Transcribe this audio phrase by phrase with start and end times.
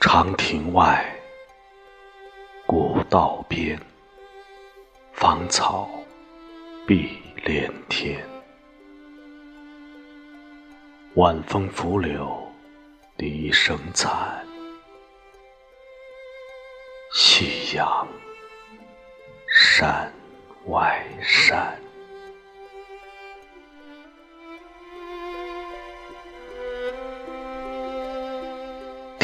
[0.00, 1.04] 长亭外，
[2.66, 3.76] 古道边，
[5.12, 5.90] 芳草
[6.86, 8.24] 碧连天。
[11.14, 12.40] 晚风拂柳，
[13.16, 14.46] 笛声残。
[17.12, 18.06] 夕阳
[19.48, 20.12] 山
[20.66, 21.76] 外山。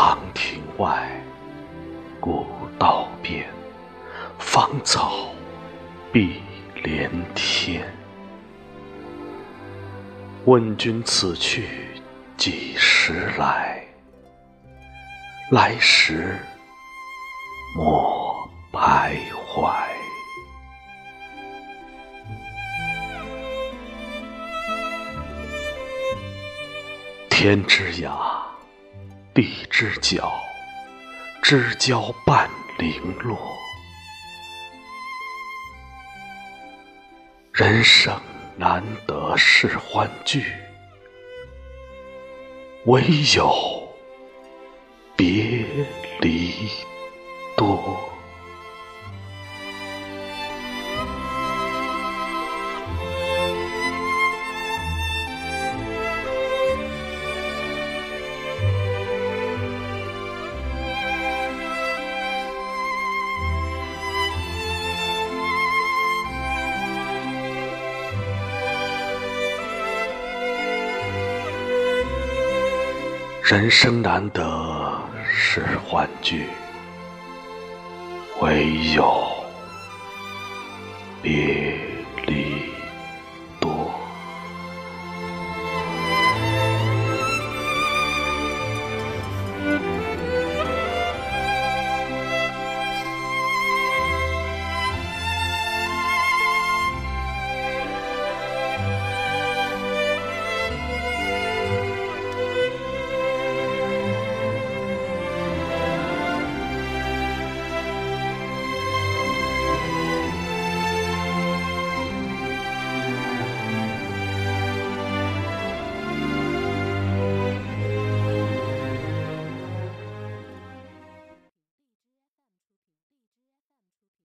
[0.00, 1.10] 长亭外，
[2.20, 2.46] 古
[2.78, 3.44] 道边，
[4.38, 5.34] 芳草
[6.12, 6.40] 碧
[6.84, 7.84] 连天。
[10.44, 11.66] 问君此去
[12.36, 13.84] 几时来？
[15.50, 16.38] 来时
[17.76, 19.74] 莫徘徊。
[27.28, 28.37] 天之涯。
[29.40, 30.32] 地之角，
[31.40, 33.56] 知交半零落。
[37.52, 38.20] 人生
[38.56, 40.42] 难得是欢聚，
[42.86, 43.00] 唯
[43.36, 43.88] 有
[45.14, 45.64] 别
[46.20, 46.52] 离
[47.56, 48.17] 多。
[73.50, 76.44] 人生难得是欢聚，
[78.42, 79.26] 唯有
[81.22, 81.57] 别。